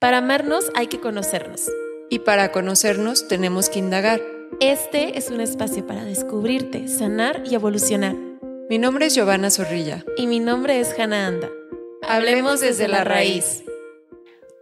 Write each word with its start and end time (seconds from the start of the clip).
Para 0.00 0.16
amarnos 0.16 0.64
hay 0.74 0.86
que 0.86 0.98
conocernos. 0.98 1.68
Y 2.08 2.20
para 2.20 2.52
conocernos 2.52 3.28
tenemos 3.28 3.68
que 3.68 3.80
indagar. 3.80 4.22
Este 4.58 5.18
es 5.18 5.28
un 5.28 5.42
espacio 5.42 5.86
para 5.86 6.06
descubrirte, 6.06 6.88
sanar 6.88 7.42
y 7.44 7.54
evolucionar. 7.54 8.16
Mi 8.70 8.78
nombre 8.78 9.04
es 9.04 9.14
Giovanna 9.14 9.50
Zorrilla. 9.50 10.02
Y 10.16 10.26
mi 10.26 10.40
nombre 10.40 10.80
es 10.80 10.98
Hannah 10.98 11.26
Anda. 11.26 11.50
Hablemos 12.08 12.60
desde 12.60 12.88
la 12.88 13.04
raíz. 13.04 13.62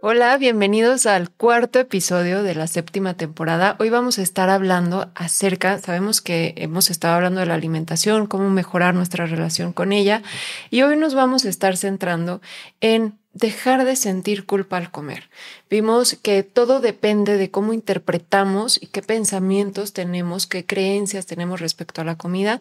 Hola, 0.01 0.35
bienvenidos 0.37 1.05
al 1.05 1.29
cuarto 1.29 1.79
episodio 1.79 2.43
de 2.43 2.55
la 2.55 2.67
séptima 2.67 3.15
temporada. 3.15 3.77
Hoy 3.79 3.89
vamos 3.89 4.19
a 4.19 4.21
estar 4.21 4.49
hablando 4.49 5.09
acerca, 5.15 5.77
sabemos 5.79 6.21
que 6.21 6.53
hemos 6.55 6.89
estado 6.89 7.15
hablando 7.15 7.41
de 7.41 7.45
la 7.45 7.55
alimentación, 7.55 8.27
cómo 8.27 8.49
mejorar 8.49 8.93
nuestra 8.93 9.25
relación 9.25 9.73
con 9.73 9.91
ella, 9.91 10.21
y 10.69 10.83
hoy 10.83 10.95
nos 10.95 11.15
vamos 11.15 11.43
a 11.43 11.49
estar 11.49 11.75
centrando 11.75 12.39
en 12.79 13.18
dejar 13.33 13.85
de 13.85 13.95
sentir 13.95 14.45
culpa 14.45 14.77
al 14.77 14.91
comer. 14.91 15.29
Vimos 15.69 16.17
que 16.21 16.43
todo 16.43 16.79
depende 16.79 17.37
de 17.37 17.51
cómo 17.51 17.73
interpretamos 17.73 18.81
y 18.81 18.87
qué 18.87 19.01
pensamientos 19.01 19.93
tenemos, 19.93 20.47
qué 20.47 20.65
creencias 20.65 21.25
tenemos 21.25 21.59
respecto 21.59 22.01
a 22.01 22.05
la 22.05 22.17
comida 22.17 22.59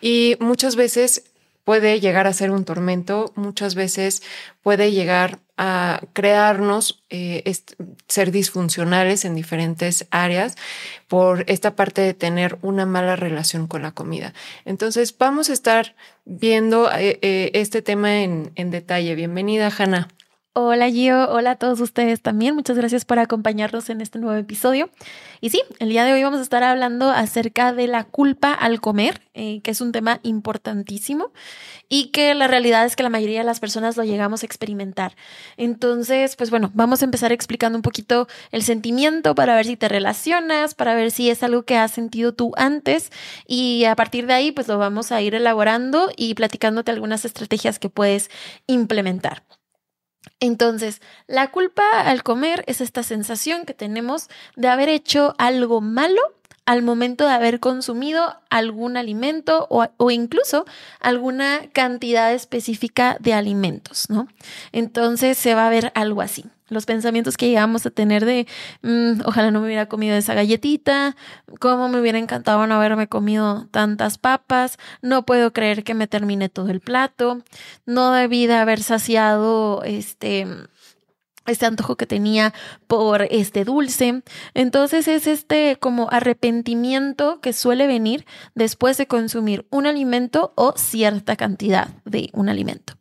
y 0.00 0.36
muchas 0.40 0.76
veces 0.76 1.24
puede 1.66 1.98
llegar 1.98 2.28
a 2.28 2.32
ser 2.32 2.52
un 2.52 2.64
tormento, 2.64 3.32
muchas 3.34 3.74
veces 3.74 4.22
puede 4.62 4.92
llegar 4.92 5.40
a 5.56 6.00
crearnos 6.12 7.02
eh, 7.10 7.42
ser 8.06 8.30
disfuncionales 8.30 9.24
en 9.24 9.34
diferentes 9.34 10.06
áreas 10.12 10.54
por 11.08 11.44
esta 11.48 11.74
parte 11.74 12.02
de 12.02 12.14
tener 12.14 12.56
una 12.62 12.86
mala 12.86 13.16
relación 13.16 13.66
con 13.66 13.82
la 13.82 13.90
comida. 13.90 14.32
Entonces 14.64 15.12
vamos 15.18 15.50
a 15.50 15.54
estar 15.54 15.96
viendo 16.24 16.88
eh, 16.92 17.18
eh, 17.22 17.50
este 17.54 17.82
tema 17.82 18.22
en, 18.22 18.52
en 18.54 18.70
detalle. 18.70 19.16
Bienvenida, 19.16 19.72
Hanna. 19.76 20.06
Hola 20.58 20.88
Gio, 20.88 21.28
hola 21.28 21.50
a 21.50 21.56
todos 21.56 21.80
ustedes 21.80 22.22
también. 22.22 22.54
Muchas 22.54 22.78
gracias 22.78 23.04
por 23.04 23.18
acompañarnos 23.18 23.90
en 23.90 24.00
este 24.00 24.18
nuevo 24.18 24.38
episodio. 24.38 24.88
Y 25.42 25.50
sí, 25.50 25.60
el 25.80 25.90
día 25.90 26.06
de 26.06 26.14
hoy 26.14 26.22
vamos 26.22 26.38
a 26.38 26.42
estar 26.42 26.62
hablando 26.62 27.10
acerca 27.10 27.74
de 27.74 27.86
la 27.86 28.04
culpa 28.04 28.54
al 28.54 28.80
comer, 28.80 29.20
eh, 29.34 29.60
que 29.60 29.72
es 29.72 29.82
un 29.82 29.92
tema 29.92 30.18
importantísimo 30.22 31.30
y 31.90 32.06
que 32.06 32.34
la 32.34 32.46
realidad 32.46 32.86
es 32.86 32.96
que 32.96 33.02
la 33.02 33.10
mayoría 33.10 33.40
de 33.40 33.44
las 33.44 33.60
personas 33.60 33.98
lo 33.98 34.04
llegamos 34.04 34.42
a 34.42 34.46
experimentar. 34.46 35.14
Entonces, 35.58 36.36
pues 36.36 36.48
bueno, 36.48 36.70
vamos 36.72 37.02
a 37.02 37.04
empezar 37.04 37.32
explicando 37.32 37.76
un 37.76 37.82
poquito 37.82 38.26
el 38.50 38.62
sentimiento 38.62 39.34
para 39.34 39.56
ver 39.56 39.66
si 39.66 39.76
te 39.76 39.90
relacionas, 39.90 40.74
para 40.74 40.94
ver 40.94 41.10
si 41.10 41.28
es 41.28 41.42
algo 41.42 41.64
que 41.64 41.76
has 41.76 41.90
sentido 41.90 42.32
tú 42.32 42.52
antes 42.56 43.12
y 43.46 43.84
a 43.84 43.94
partir 43.94 44.26
de 44.26 44.32
ahí, 44.32 44.52
pues 44.52 44.68
lo 44.68 44.78
vamos 44.78 45.12
a 45.12 45.20
ir 45.20 45.34
elaborando 45.34 46.10
y 46.16 46.32
platicándote 46.32 46.92
algunas 46.92 47.26
estrategias 47.26 47.78
que 47.78 47.90
puedes 47.90 48.30
implementar. 48.66 49.42
Entonces, 50.40 51.00
la 51.26 51.50
culpa 51.50 51.82
al 52.00 52.22
comer 52.22 52.64
es 52.66 52.80
esta 52.80 53.02
sensación 53.02 53.64
que 53.64 53.74
tenemos 53.74 54.28
de 54.56 54.68
haber 54.68 54.88
hecho 54.88 55.34
algo 55.38 55.80
malo 55.80 56.20
al 56.66 56.82
momento 56.82 57.26
de 57.26 57.32
haber 57.32 57.60
consumido 57.60 58.36
algún 58.50 58.96
alimento 58.96 59.68
o, 59.70 60.10
incluso 60.10 60.66
alguna 61.00 61.70
cantidad 61.72 62.32
específica 62.32 63.16
de 63.20 63.32
alimentos, 63.32 64.10
¿no? 64.10 64.26
Entonces 64.72 65.38
se 65.38 65.54
va 65.54 65.68
a 65.68 65.70
ver 65.70 65.92
algo 65.94 66.22
así. 66.22 66.44
Los 66.68 66.84
pensamientos 66.84 67.36
que 67.36 67.48
llegamos 67.48 67.86
a 67.86 67.90
tener 67.90 68.24
de, 68.24 68.46
mm, 68.82 69.20
ojalá 69.24 69.50
no 69.50 69.60
me 69.60 69.66
hubiera 69.66 69.86
comido 69.86 70.16
esa 70.16 70.34
galletita, 70.34 71.16
cómo 71.60 71.88
me 71.88 72.00
hubiera 72.00 72.18
encantado 72.18 72.66
no 72.66 72.74
haberme 72.74 73.08
comido 73.08 73.68
tantas 73.70 74.18
papas, 74.18 74.78
no 75.00 75.24
puedo 75.24 75.52
creer 75.52 75.84
que 75.84 75.94
me 75.94 76.08
termine 76.08 76.48
todo 76.48 76.70
el 76.70 76.80
plato, 76.80 77.42
no 77.84 78.12
debí 78.12 78.46
de 78.46 78.54
haber 78.54 78.82
saciado 78.82 79.82
este 79.84 80.46
este 81.46 81.66
antojo 81.66 81.96
que 81.96 82.06
tenía 82.06 82.52
por 82.86 83.22
este 83.22 83.64
dulce. 83.64 84.22
Entonces 84.54 85.08
es 85.08 85.26
este 85.26 85.76
como 85.80 86.08
arrepentimiento 86.10 87.40
que 87.40 87.52
suele 87.52 87.86
venir 87.86 88.26
después 88.54 88.96
de 88.96 89.06
consumir 89.06 89.66
un 89.70 89.86
alimento 89.86 90.52
o 90.56 90.74
cierta 90.76 91.36
cantidad 91.36 91.88
de 92.04 92.30
un 92.32 92.48
alimento. 92.48 92.94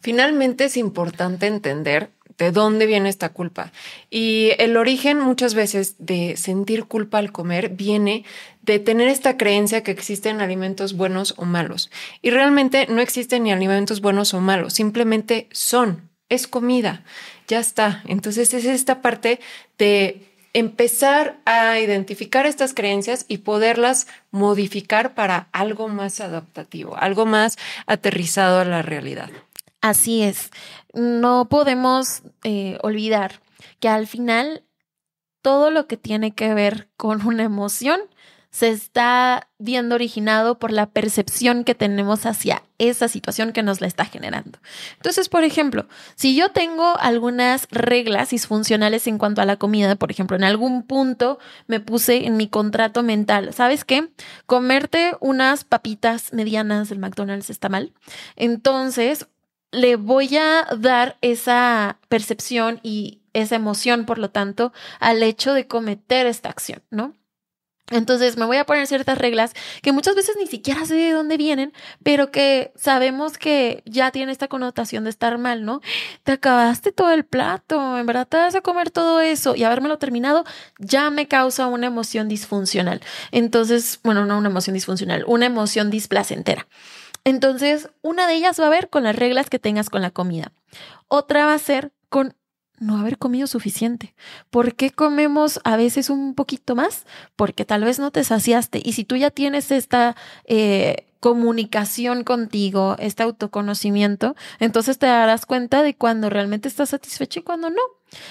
Finalmente 0.00 0.66
es 0.66 0.76
importante 0.76 1.46
entender 1.46 2.12
de 2.38 2.52
dónde 2.52 2.86
viene 2.86 3.08
esta 3.08 3.30
culpa. 3.30 3.72
Y 4.10 4.52
el 4.58 4.76
origen 4.76 5.20
muchas 5.20 5.54
veces 5.54 5.96
de 5.98 6.36
sentir 6.36 6.84
culpa 6.84 7.18
al 7.18 7.32
comer 7.32 7.70
viene 7.70 8.24
de 8.62 8.78
tener 8.78 9.08
esta 9.08 9.36
creencia 9.36 9.82
que 9.82 9.90
existen 9.90 10.40
alimentos 10.40 10.94
buenos 10.94 11.34
o 11.36 11.44
malos. 11.44 11.90
Y 12.22 12.30
realmente 12.30 12.86
no 12.88 13.00
existen 13.00 13.42
ni 13.42 13.52
alimentos 13.52 14.00
buenos 14.00 14.34
o 14.34 14.40
malos, 14.40 14.74
simplemente 14.74 15.48
son, 15.52 16.08
es 16.28 16.46
comida 16.46 17.04
ya 17.48 17.58
está. 17.58 18.02
Entonces 18.06 18.54
es 18.54 18.64
esta 18.66 19.02
parte 19.02 19.40
de 19.78 20.22
empezar 20.52 21.38
a 21.44 21.78
identificar 21.80 22.46
estas 22.46 22.74
creencias 22.74 23.24
y 23.26 23.38
poderlas 23.38 24.06
modificar 24.30 25.14
para 25.14 25.48
algo 25.52 25.88
más 25.88 26.20
adaptativo, 26.20 26.96
algo 26.96 27.26
más 27.26 27.58
aterrizado 27.86 28.60
a 28.60 28.64
la 28.64 28.82
realidad. 28.82 29.30
Así 29.80 30.22
es. 30.22 30.50
No 30.98 31.48
podemos 31.48 32.22
eh, 32.42 32.78
olvidar 32.82 33.40
que 33.78 33.88
al 33.88 34.06
final 34.06 34.64
todo 35.42 35.70
lo 35.70 35.86
que 35.86 35.96
tiene 35.96 36.34
que 36.34 36.52
ver 36.54 36.88
con 36.96 37.24
una 37.24 37.44
emoción 37.44 38.00
se 38.50 38.70
está 38.70 39.48
viendo 39.58 39.94
originado 39.94 40.58
por 40.58 40.72
la 40.72 40.86
percepción 40.86 41.64
que 41.64 41.74
tenemos 41.74 42.24
hacia 42.24 42.64
esa 42.78 43.06
situación 43.06 43.52
que 43.52 43.62
nos 43.62 43.80
la 43.80 43.86
está 43.86 44.04
generando. 44.06 44.58
Entonces, 44.96 45.28
por 45.28 45.44
ejemplo, 45.44 45.86
si 46.14 46.34
yo 46.34 46.50
tengo 46.50 46.98
algunas 46.98 47.68
reglas 47.70 48.30
disfuncionales 48.30 49.06
en 49.06 49.18
cuanto 49.18 49.42
a 49.42 49.44
la 49.44 49.56
comida, 49.56 49.96
por 49.96 50.10
ejemplo, 50.10 50.36
en 50.36 50.44
algún 50.44 50.82
punto 50.82 51.38
me 51.66 51.78
puse 51.78 52.26
en 52.26 52.36
mi 52.36 52.48
contrato 52.48 53.02
mental, 53.02 53.52
¿sabes 53.52 53.84
qué? 53.84 54.08
Comerte 54.46 55.12
unas 55.20 55.64
papitas 55.64 56.32
medianas 56.32 56.88
del 56.88 56.98
McDonald's 56.98 57.50
está 57.50 57.68
mal. 57.68 57.92
Entonces, 58.34 59.28
le 59.70 59.96
voy 59.96 60.36
a 60.36 60.66
dar 60.78 61.18
esa 61.20 61.98
percepción 62.08 62.80
y 62.82 63.20
esa 63.32 63.56
emoción, 63.56 64.06
por 64.06 64.18
lo 64.18 64.30
tanto, 64.30 64.72
al 65.00 65.22
hecho 65.22 65.54
de 65.54 65.66
cometer 65.66 66.26
esta 66.26 66.48
acción, 66.48 66.82
¿no? 66.90 67.14
Entonces 67.90 68.36
me 68.36 68.44
voy 68.44 68.58
a 68.58 68.66
poner 68.66 68.86
ciertas 68.86 69.16
reglas 69.16 69.54
que 69.80 69.92
muchas 69.92 70.14
veces 70.14 70.36
ni 70.38 70.46
siquiera 70.46 70.84
sé 70.84 70.94
de 70.94 71.12
dónde 71.12 71.38
vienen, 71.38 71.72
pero 72.02 72.30
que 72.30 72.72
sabemos 72.76 73.38
que 73.38 73.82
ya 73.86 74.10
tiene 74.10 74.30
esta 74.30 74.48
connotación 74.48 75.04
de 75.04 75.10
estar 75.10 75.38
mal, 75.38 75.64
¿no? 75.64 75.80
Te 76.22 76.32
acabaste 76.32 76.92
todo 76.92 77.12
el 77.12 77.24
plato, 77.24 77.98
en 77.98 78.04
verdad 78.04 78.28
te 78.28 78.36
vas 78.36 78.54
a 78.54 78.60
comer 78.60 78.90
todo 78.90 79.20
eso 79.20 79.56
y 79.56 79.64
habérmelo 79.64 79.98
terminado 79.98 80.44
ya 80.78 81.10
me 81.10 81.28
causa 81.28 81.66
una 81.66 81.86
emoción 81.86 82.28
disfuncional. 82.28 83.00
Entonces, 83.32 84.00
bueno, 84.02 84.26
no 84.26 84.36
una 84.36 84.50
emoción 84.50 84.74
disfuncional, 84.74 85.24
una 85.26 85.46
emoción 85.46 85.90
displacentera. 85.90 86.66
Entonces, 87.24 87.90
una 88.02 88.26
de 88.26 88.34
ellas 88.34 88.60
va 88.60 88.66
a 88.66 88.70
ver 88.70 88.88
con 88.88 89.04
las 89.04 89.16
reglas 89.16 89.50
que 89.50 89.58
tengas 89.58 89.90
con 89.90 90.02
la 90.02 90.10
comida. 90.10 90.52
Otra 91.08 91.46
va 91.46 91.54
a 91.54 91.58
ser 91.58 91.92
con 92.08 92.34
no 92.80 92.98
haber 92.98 93.18
comido 93.18 93.46
suficiente. 93.46 94.14
¿Por 94.50 94.74
qué 94.74 94.90
comemos 94.90 95.60
a 95.64 95.76
veces 95.76 96.10
un 96.10 96.34
poquito 96.34 96.74
más? 96.74 97.06
Porque 97.36 97.64
tal 97.64 97.84
vez 97.84 97.98
no 97.98 98.10
te 98.10 98.24
saciaste. 98.24 98.80
Y 98.84 98.92
si 98.92 99.04
tú 99.04 99.16
ya 99.16 99.30
tienes 99.30 99.70
esta 99.70 100.16
eh, 100.44 101.06
comunicación 101.20 102.24
contigo, 102.24 102.96
este 102.98 103.22
autoconocimiento, 103.22 104.36
entonces 104.60 104.98
te 104.98 105.06
darás 105.06 105.46
cuenta 105.46 105.82
de 105.82 105.94
cuando 105.94 106.30
realmente 106.30 106.68
estás 106.68 106.90
satisfecho 106.90 107.40
y 107.40 107.42
cuando 107.42 107.70
no. 107.70 107.82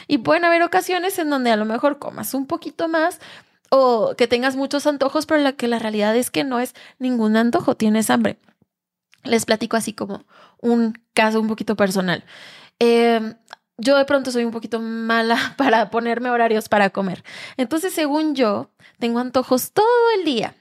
Y 0.07 0.19
pueden 0.19 0.45
haber 0.45 0.63
ocasiones 0.63 1.19
en 1.19 1.29
donde 1.29 1.51
a 1.51 1.57
lo 1.57 1.65
mejor 1.65 1.99
comas 1.99 2.33
un 2.33 2.47
poquito 2.47 2.87
más 2.87 3.19
o 3.69 4.15
que 4.17 4.27
tengas 4.27 4.55
muchos 4.55 4.87
antojos, 4.87 5.25
pero 5.25 5.41
la 5.41 5.51
que 5.51 5.67
la 5.67 5.79
realidad 5.79 6.15
es 6.15 6.31
que 6.31 6.45
no 6.45 6.59
es 6.59 6.73
ningún 6.99 7.35
antojo, 7.35 7.75
tienes 7.75 8.09
hambre. 8.09 8.37
Les 9.23 9.45
platico 9.45 9.77
así 9.77 9.93
como 9.93 10.25
un 10.61 10.93
caso 11.13 11.39
un 11.39 11.47
poquito 11.47 11.75
personal. 11.75 12.23
Eh, 12.79 13.35
yo 13.77 13.97
de 13.97 14.05
pronto 14.05 14.31
soy 14.31 14.45
un 14.45 14.51
poquito 14.51 14.79
mala 14.79 15.37
para 15.57 15.89
ponerme 15.89 16.29
horarios 16.29 16.69
para 16.69 16.89
comer. 16.89 17.23
Entonces, 17.57 17.93
según 17.93 18.35
yo, 18.35 18.71
tengo 18.99 19.19
antojos 19.19 19.71
todo 19.71 19.85
el 20.17 20.25
día. 20.25 20.55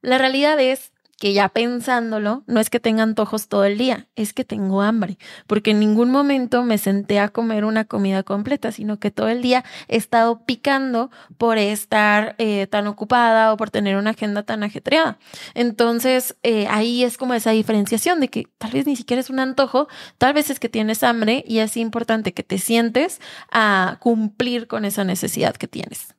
La 0.00 0.18
realidad 0.18 0.58
es 0.60 0.92
que 1.18 1.32
ya 1.32 1.48
pensándolo, 1.48 2.44
no 2.46 2.60
es 2.60 2.70
que 2.70 2.78
tenga 2.78 3.02
antojos 3.02 3.48
todo 3.48 3.64
el 3.64 3.76
día, 3.76 4.06
es 4.14 4.32
que 4.32 4.44
tengo 4.44 4.82
hambre, 4.82 5.18
porque 5.46 5.72
en 5.72 5.80
ningún 5.80 6.10
momento 6.10 6.62
me 6.62 6.78
senté 6.78 7.18
a 7.18 7.28
comer 7.28 7.64
una 7.64 7.84
comida 7.84 8.22
completa, 8.22 8.70
sino 8.70 9.00
que 9.00 9.10
todo 9.10 9.28
el 9.28 9.42
día 9.42 9.64
he 9.88 9.96
estado 9.96 10.44
picando 10.44 11.10
por 11.36 11.58
estar 11.58 12.36
eh, 12.38 12.68
tan 12.68 12.86
ocupada 12.86 13.52
o 13.52 13.56
por 13.56 13.70
tener 13.70 13.96
una 13.96 14.10
agenda 14.10 14.44
tan 14.44 14.62
ajetreada. 14.62 15.18
Entonces, 15.54 16.36
eh, 16.44 16.68
ahí 16.70 17.02
es 17.02 17.18
como 17.18 17.34
esa 17.34 17.50
diferenciación 17.50 18.20
de 18.20 18.28
que 18.28 18.46
tal 18.58 18.70
vez 18.70 18.86
ni 18.86 18.94
siquiera 18.94 19.20
es 19.20 19.28
un 19.28 19.40
antojo, 19.40 19.88
tal 20.18 20.34
vez 20.34 20.50
es 20.50 20.60
que 20.60 20.68
tienes 20.68 21.02
hambre 21.02 21.44
y 21.48 21.58
es 21.58 21.76
importante 21.76 22.32
que 22.32 22.44
te 22.44 22.58
sientes 22.58 23.20
a 23.50 23.96
cumplir 24.00 24.68
con 24.68 24.84
esa 24.84 25.02
necesidad 25.02 25.56
que 25.56 25.66
tienes. 25.66 26.14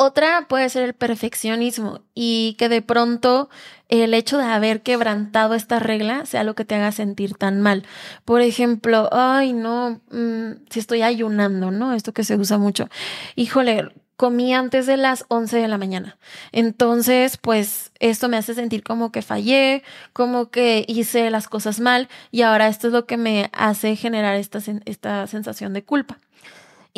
Otra 0.00 0.46
puede 0.48 0.68
ser 0.68 0.84
el 0.84 0.94
perfeccionismo 0.94 2.02
y 2.14 2.54
que 2.56 2.68
de 2.68 2.82
pronto 2.82 3.50
el 3.88 4.14
hecho 4.14 4.38
de 4.38 4.44
haber 4.44 4.82
quebrantado 4.82 5.54
esta 5.54 5.80
regla 5.80 6.24
sea 6.24 6.44
lo 6.44 6.54
que 6.54 6.64
te 6.64 6.76
haga 6.76 6.92
sentir 6.92 7.34
tan 7.34 7.60
mal. 7.60 7.84
Por 8.24 8.40
ejemplo, 8.40 9.08
ay, 9.10 9.52
no, 9.52 10.00
mm, 10.12 10.66
si 10.70 10.78
estoy 10.78 11.02
ayunando, 11.02 11.72
¿no? 11.72 11.94
Esto 11.94 12.12
que 12.12 12.22
se 12.22 12.36
usa 12.36 12.58
mucho. 12.58 12.88
Híjole, 13.34 13.88
comí 14.16 14.54
antes 14.54 14.86
de 14.86 14.98
las 14.98 15.24
11 15.26 15.56
de 15.56 15.66
la 15.66 15.78
mañana. 15.78 16.16
Entonces, 16.52 17.36
pues 17.36 17.90
esto 17.98 18.28
me 18.28 18.36
hace 18.36 18.54
sentir 18.54 18.84
como 18.84 19.10
que 19.10 19.22
fallé, 19.22 19.82
como 20.12 20.50
que 20.50 20.84
hice 20.86 21.28
las 21.30 21.48
cosas 21.48 21.80
mal 21.80 22.08
y 22.30 22.42
ahora 22.42 22.68
esto 22.68 22.86
es 22.86 22.92
lo 22.92 23.04
que 23.06 23.16
me 23.16 23.50
hace 23.52 23.96
generar 23.96 24.36
esta, 24.36 24.60
esta 24.84 25.26
sensación 25.26 25.72
de 25.72 25.82
culpa. 25.82 26.18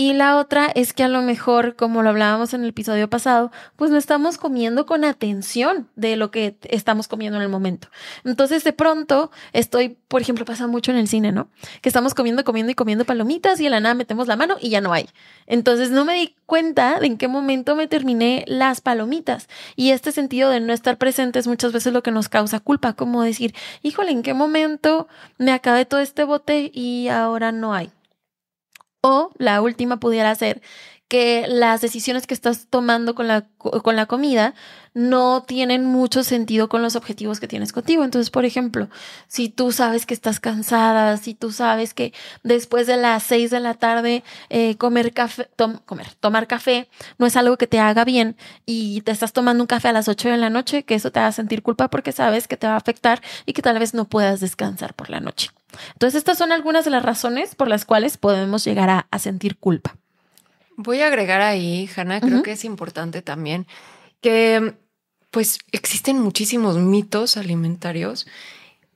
Y 0.00 0.14
la 0.14 0.38
otra 0.38 0.72
es 0.74 0.94
que 0.94 1.02
a 1.02 1.08
lo 1.08 1.20
mejor, 1.20 1.76
como 1.76 2.02
lo 2.02 2.08
hablábamos 2.08 2.54
en 2.54 2.62
el 2.62 2.70
episodio 2.70 3.10
pasado, 3.10 3.52
pues 3.76 3.90
no 3.90 3.98
estamos 3.98 4.38
comiendo 4.38 4.86
con 4.86 5.04
atención 5.04 5.90
de 5.94 6.16
lo 6.16 6.30
que 6.30 6.56
estamos 6.62 7.06
comiendo 7.06 7.36
en 7.36 7.42
el 7.42 7.50
momento. 7.50 7.88
Entonces, 8.24 8.64
de 8.64 8.72
pronto, 8.72 9.30
estoy, 9.52 9.98
por 10.08 10.22
ejemplo, 10.22 10.46
pasa 10.46 10.66
mucho 10.66 10.90
en 10.90 10.96
el 10.96 11.06
cine, 11.06 11.32
¿no? 11.32 11.50
Que 11.82 11.90
estamos 11.90 12.14
comiendo, 12.14 12.44
comiendo 12.44 12.72
y 12.72 12.74
comiendo 12.74 13.04
palomitas 13.04 13.60
y 13.60 13.66
en 13.66 13.72
la 13.72 13.80
nada 13.80 13.94
metemos 13.94 14.26
la 14.26 14.36
mano 14.36 14.56
y 14.58 14.70
ya 14.70 14.80
no 14.80 14.94
hay. 14.94 15.06
Entonces, 15.46 15.90
no 15.90 16.06
me 16.06 16.14
di 16.14 16.34
cuenta 16.46 16.98
de 16.98 17.06
en 17.06 17.18
qué 17.18 17.28
momento 17.28 17.76
me 17.76 17.86
terminé 17.86 18.46
las 18.48 18.80
palomitas. 18.80 19.50
Y 19.76 19.90
este 19.90 20.12
sentido 20.12 20.48
de 20.48 20.60
no 20.60 20.72
estar 20.72 20.96
presente 20.96 21.38
es 21.40 21.46
muchas 21.46 21.74
veces 21.74 21.92
lo 21.92 22.02
que 22.02 22.10
nos 22.10 22.30
causa 22.30 22.60
culpa, 22.60 22.94
como 22.94 23.22
decir, 23.22 23.54
híjole, 23.82 24.12
¿en 24.12 24.22
qué 24.22 24.32
momento 24.32 25.08
me 25.36 25.52
acabé 25.52 25.84
todo 25.84 26.00
este 26.00 26.24
bote 26.24 26.70
y 26.72 27.08
ahora 27.08 27.52
no 27.52 27.74
hay? 27.74 27.92
O 29.02 29.30
la 29.38 29.62
última 29.62 29.98
pudiera 29.98 30.34
ser 30.34 30.62
que 31.10 31.46
las 31.48 31.80
decisiones 31.80 32.28
que 32.28 32.34
estás 32.34 32.68
tomando 32.70 33.16
con 33.16 33.26
la, 33.26 33.42
con 33.58 33.96
la 33.96 34.06
comida 34.06 34.54
no 34.94 35.42
tienen 35.42 35.84
mucho 35.84 36.22
sentido 36.22 36.68
con 36.68 36.82
los 36.82 36.94
objetivos 36.94 37.40
que 37.40 37.48
tienes 37.48 37.72
contigo. 37.72 38.04
Entonces, 38.04 38.30
por 38.30 38.44
ejemplo, 38.44 38.88
si 39.26 39.48
tú 39.48 39.72
sabes 39.72 40.06
que 40.06 40.14
estás 40.14 40.38
cansada, 40.38 41.16
si 41.16 41.34
tú 41.34 41.50
sabes 41.50 41.94
que 41.94 42.12
después 42.44 42.86
de 42.86 42.96
las 42.96 43.24
seis 43.24 43.50
de 43.50 43.58
la 43.58 43.74
tarde 43.74 44.22
eh, 44.50 44.76
comer 44.76 45.12
café, 45.12 45.50
comer, 45.84 46.14
tomar 46.20 46.46
café 46.46 46.88
no 47.18 47.26
es 47.26 47.36
algo 47.36 47.56
que 47.56 47.66
te 47.66 47.80
haga 47.80 48.04
bien 48.04 48.36
y 48.64 49.00
te 49.00 49.10
estás 49.10 49.32
tomando 49.32 49.64
un 49.64 49.66
café 49.66 49.88
a 49.88 49.92
las 49.92 50.06
ocho 50.06 50.28
de 50.28 50.36
la 50.36 50.48
noche, 50.48 50.84
que 50.84 50.94
eso 50.94 51.10
te 51.10 51.18
a 51.18 51.32
sentir 51.32 51.64
culpa 51.64 51.88
porque 51.88 52.12
sabes 52.12 52.46
que 52.46 52.56
te 52.56 52.68
va 52.68 52.74
a 52.74 52.76
afectar 52.76 53.20
y 53.46 53.52
que 53.52 53.62
tal 53.62 53.80
vez 53.80 53.94
no 53.94 54.04
puedas 54.04 54.38
descansar 54.38 54.94
por 54.94 55.10
la 55.10 55.18
noche. 55.18 55.50
Entonces, 55.92 56.18
estas 56.18 56.38
son 56.38 56.52
algunas 56.52 56.84
de 56.84 56.90
las 56.90 57.02
razones 57.02 57.54
por 57.54 57.68
las 57.68 57.84
cuales 57.84 58.16
podemos 58.16 58.64
llegar 58.64 59.06
a, 59.10 59.18
sentir 59.18 59.58
culpa. 59.58 59.96
Voy 60.76 61.00
a 61.00 61.08
agregar 61.08 61.40
ahí, 61.40 61.88
Hanna, 61.94 62.20
creo 62.20 62.42
que 62.42 62.52
es 62.52 62.64
importante 62.64 63.22
también 63.22 63.66
que 64.20 64.74
pues 65.30 65.58
existen 65.72 66.18
muchísimos 66.18 66.76
mitos 66.78 67.36
alimentarios 67.36 68.26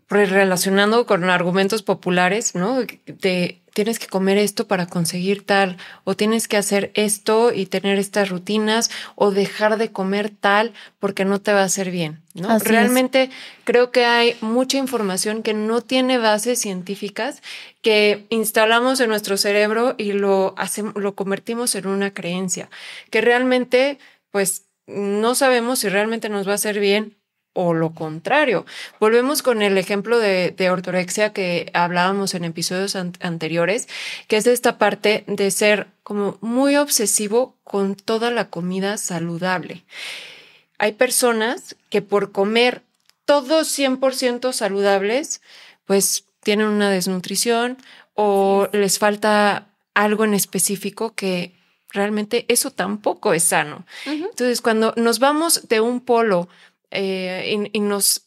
relacionando 0.09 1.07
con 1.07 1.25
argumentos 1.25 1.83
populares, 1.83 2.55
¿no? 2.55 2.81
De 3.07 3.61
tienes 3.75 3.99
que 3.99 4.07
comer 4.07 4.39
esto 4.39 4.69
para 4.69 4.87
conseguir 4.87 5.45
tal, 5.45 5.77
o 6.05 6.15
tienes 6.15 6.47
que 6.47 6.57
hacer 6.57 6.93
esto 6.95 7.53
y 7.53 7.67
tener 7.67 7.99
estas 7.99 8.31
rutinas, 8.31 8.89
o 9.17 9.33
dejar 9.33 9.77
de 9.77 9.91
comer 9.91 10.31
tal 10.31 10.73
porque 11.01 11.25
no 11.25 11.41
te 11.41 11.53
va 11.53 11.63
a 11.63 11.65
hacer 11.65 11.91
bien, 11.91 12.23
¿no? 12.35 12.57
Realmente 12.61 13.31
creo 13.65 13.91
que 13.91 14.05
hay 14.05 14.37
mucha 14.41 14.79
información 14.79 15.43
que 15.43 15.55
no 15.55 15.81
tiene 15.81 16.19
bases 16.19 16.61
científicas 16.61 17.43
que 17.83 18.27
instalamos 18.31 19.01
en 19.01 19.09
nuestro 19.09 19.37
cerebro 19.37 19.97
y 19.99 20.13
lo 20.13 20.55
hacemos, 20.57 20.95
lo 20.95 21.17
convertimos 21.17 21.75
en 21.75 21.89
una 21.89 22.15
creencia, 22.15 22.71
que 23.11 23.21
realmente, 23.21 23.99
pues, 24.31 24.67
no 24.87 25.35
sabemos 25.35 25.81
si 25.81 25.89
realmente 25.89 26.29
nos 26.29 26.47
va 26.47 26.53
a 26.53 26.57
hacer 26.57 26.79
bien 26.79 27.17
o 27.55 27.73
lo 27.73 27.95
contrario. 27.95 28.67
Volvemos 29.01 29.43
con 29.43 29.63
el 29.63 29.79
ejemplo 29.79 30.19
de, 30.19 30.55
ortorexia 30.71 31.33
que 31.33 31.71
hablábamos 31.73 32.35
en 32.35 32.45
episodios 32.45 32.97
anteriores, 32.97 33.89
que 34.29 34.37
es 34.37 34.47
esta 34.47 34.77
parte 34.77 35.25
de 35.27 35.51
ser 35.51 35.87
como 36.03 36.37
muy 36.43 36.77
obsesivo 36.77 37.57
con 37.65 37.95
toda 37.95 38.31
la 38.31 38.51
comida 38.51 38.99
saludable. 38.99 39.85
Hay 40.79 40.93
personas 40.93 41.77
que 41.89 42.03
por 42.03 42.33
comer 42.33 42.83
todos 43.25 43.79
100% 43.79 44.53
saludables, 44.53 45.41
pues 45.87 46.25
tienen 46.43 46.67
una 46.67 46.91
desnutrición 46.91 47.79
o 48.15 48.69
les 48.73 48.99
falta 48.99 49.69
algo 49.95 50.25
en 50.25 50.35
específico 50.35 51.15
que 51.15 51.55
realmente 51.91 52.45
eso 52.49 52.71
tampoco 52.71 53.33
es 53.33 53.45
sano. 53.45 53.87
Entonces, 54.05 54.61
cuando 54.61 54.93
nos 54.97 55.21
vamos 55.21 55.69
de 55.69 55.81
un 55.81 56.01
polo 56.01 56.49
eh, 56.95 57.69
y, 57.73 57.81
nos 57.81 58.25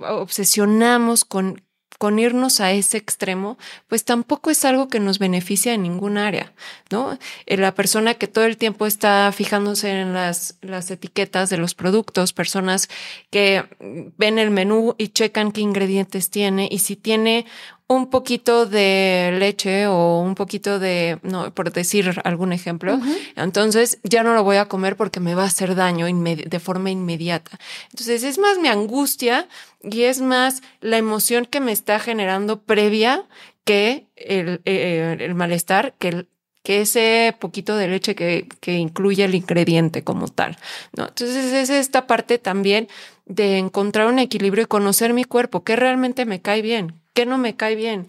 obsesionamos 0.00 1.24
con, 1.24 1.62
con 1.98 2.18
irnos 2.18 2.60
a 2.60 2.72
ese 2.72 2.98
extremo, 2.98 3.56
pues 3.88 4.04
tampoco 4.04 4.50
es 4.50 4.64
algo 4.64 4.88
que 4.88 5.00
nos 5.00 5.18
beneficia 5.18 5.72
en 5.72 5.82
ningún 5.82 6.18
área, 6.18 6.52
¿no? 6.90 7.18
Eh, 7.46 7.56
la 7.56 7.74
persona 7.74 8.14
que 8.14 8.28
todo 8.28 8.44
el 8.44 8.58
tiempo 8.58 8.86
está 8.86 9.32
fijándose 9.32 9.90
en 9.90 10.12
las, 10.12 10.58
las 10.60 10.90
etiquetas 10.90 11.48
de 11.48 11.56
los 11.56 11.74
productos, 11.74 12.32
personas 12.32 12.88
que 13.30 13.64
ven 13.80 14.38
el 14.38 14.50
menú 14.50 14.94
y 14.98 15.08
checan 15.08 15.52
qué 15.52 15.62
ingredientes 15.62 16.30
tiene 16.30 16.68
y 16.70 16.80
si 16.80 16.96
tiene 16.96 17.46
un 17.88 18.10
poquito 18.10 18.66
de 18.66 19.36
leche 19.38 19.86
o 19.86 20.20
un 20.20 20.34
poquito 20.34 20.78
de, 20.78 21.18
no, 21.22 21.54
por 21.54 21.72
decir 21.72 22.20
algún 22.24 22.52
ejemplo, 22.52 22.98
entonces 23.36 23.98
ya 24.02 24.24
no 24.24 24.34
lo 24.34 24.42
voy 24.42 24.56
a 24.56 24.66
comer 24.66 24.96
porque 24.96 25.20
me 25.20 25.36
va 25.36 25.44
a 25.44 25.46
hacer 25.46 25.76
daño 25.76 26.06
de 26.06 26.60
forma 26.60 26.90
inmediata. 26.90 27.58
Entonces 27.90 28.24
es 28.24 28.38
más 28.38 28.58
mi 28.58 28.68
angustia 28.68 29.46
y 29.82 30.02
es 30.02 30.20
más 30.20 30.62
la 30.80 30.96
emoción 30.96 31.44
que 31.44 31.60
me 31.60 31.70
está 31.70 32.00
generando 32.00 32.60
previa 32.62 33.24
que 33.64 34.06
el, 34.16 34.60
eh, 34.64 35.16
el 35.20 35.34
malestar, 35.34 35.94
que 35.98 36.26
que 36.66 36.80
ese 36.80 37.32
poquito 37.38 37.76
de 37.76 37.86
leche 37.86 38.16
que, 38.16 38.48
que, 38.58 38.72
incluye 38.72 39.22
el 39.22 39.36
ingrediente 39.36 40.02
como 40.02 40.26
tal. 40.26 40.56
¿no? 40.96 41.06
Entonces 41.06 41.52
es 41.52 41.70
esta 41.70 42.08
parte 42.08 42.38
también 42.38 42.88
de 43.24 43.58
encontrar 43.58 44.08
un 44.08 44.18
equilibrio 44.18 44.64
y 44.64 44.66
conocer 44.66 45.12
mi 45.12 45.22
cuerpo, 45.22 45.62
qué 45.62 45.76
realmente 45.76 46.26
me 46.26 46.42
cae 46.42 46.62
bien, 46.62 47.00
qué 47.16 47.26
no 47.26 47.38
me 47.38 47.56
cae 47.56 47.74
bien. 47.74 48.06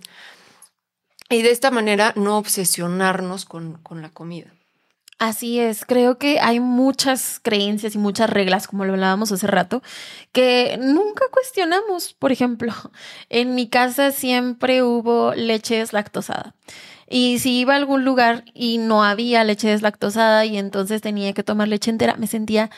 Y 1.30 1.42
de 1.42 1.52
esta 1.52 1.72
manera 1.72 2.14
no 2.16 2.38
obsesionarnos 2.38 3.46
con, 3.46 3.82
con 3.82 4.02
la 4.02 4.10
comida. 4.10 4.54
Así 5.18 5.60
es, 5.60 5.84
creo 5.84 6.20
que 6.20 6.40
hay 6.40 6.60
muchas 6.60 7.40
creencias 7.42 7.96
y 7.96 7.98
muchas 7.98 8.30
reglas, 8.30 8.68
como 8.68 8.86
lo 8.86 8.94
hablábamos 8.94 9.32
hace 9.32 9.48
rato, 9.48 9.82
que 10.32 10.78
nunca 10.80 11.26
cuestionamos. 11.32 12.14
Por 12.14 12.32
ejemplo, 12.32 12.72
en 13.30 13.56
mi 13.56 13.68
casa 13.68 14.12
siempre 14.12 14.84
hubo 14.84 15.34
leche 15.34 15.80
deslactosada. 15.80 16.54
Y 17.10 17.40
si 17.40 17.60
iba 17.60 17.74
a 17.74 17.78
algún 17.78 18.04
lugar 18.04 18.44
y 18.54 18.78
no 18.78 19.04
había 19.04 19.44
leche 19.46 19.70
deslactosada 19.70 20.46
y 20.46 20.58
entonces 20.58 21.02
tenía 21.02 21.34
que 21.34 21.44
tomar 21.44 21.70
leche 21.70 21.90
entera, 21.90 22.16
me 22.18 22.28
sentía 22.28 22.70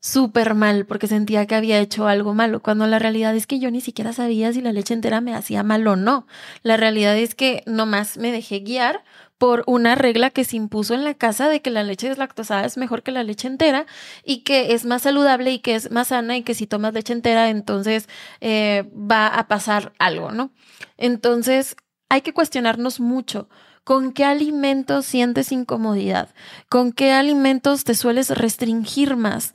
súper 0.00 0.54
mal 0.54 0.86
porque 0.86 1.06
sentía 1.06 1.46
que 1.46 1.54
había 1.54 1.80
hecho 1.80 2.06
algo 2.06 2.34
malo, 2.34 2.62
cuando 2.62 2.86
la 2.86 2.98
realidad 2.98 3.34
es 3.34 3.46
que 3.46 3.58
yo 3.58 3.70
ni 3.70 3.80
siquiera 3.80 4.12
sabía 4.12 4.52
si 4.52 4.60
la 4.60 4.72
leche 4.72 4.94
entera 4.94 5.20
me 5.20 5.34
hacía 5.34 5.62
mal 5.62 5.86
o 5.86 5.96
no. 5.96 6.26
La 6.62 6.76
realidad 6.76 7.16
es 7.16 7.34
que 7.34 7.62
nomás 7.66 8.16
me 8.18 8.30
dejé 8.30 8.60
guiar 8.60 9.02
por 9.38 9.64
una 9.66 9.94
regla 9.94 10.30
que 10.30 10.44
se 10.44 10.56
impuso 10.56 10.94
en 10.94 11.04
la 11.04 11.14
casa 11.14 11.48
de 11.48 11.60
que 11.60 11.70
la 11.70 11.82
leche 11.82 12.08
deslactosada 12.08 12.64
es 12.64 12.76
mejor 12.76 13.02
que 13.02 13.12
la 13.12 13.22
leche 13.22 13.48
entera 13.48 13.86
y 14.24 14.38
que 14.38 14.72
es 14.72 14.84
más 14.86 15.02
saludable 15.02 15.52
y 15.52 15.58
que 15.58 15.74
es 15.74 15.90
más 15.90 16.08
sana 16.08 16.36
y 16.36 16.42
que 16.42 16.54
si 16.54 16.66
tomas 16.66 16.94
leche 16.94 17.12
entera 17.12 17.50
entonces 17.50 18.08
eh, 18.40 18.88
va 18.94 19.26
a 19.26 19.48
pasar 19.48 19.92
algo, 19.98 20.30
¿no? 20.30 20.52
Entonces 20.96 21.76
hay 22.08 22.22
que 22.22 22.32
cuestionarnos 22.32 23.00
mucho. 23.00 23.48
¿Con 23.84 24.12
qué 24.12 24.24
alimentos 24.24 25.06
sientes 25.06 25.52
incomodidad? 25.52 26.34
¿Con 26.68 26.92
qué 26.92 27.12
alimentos 27.12 27.84
te 27.84 27.94
sueles 27.94 28.30
restringir 28.30 29.16
más? 29.16 29.54